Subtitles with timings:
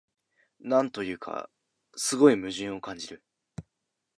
[0.61, 1.47] なんというか、
[1.95, 3.23] すごい矛盾を感じる